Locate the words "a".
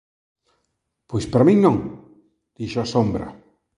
2.81-2.89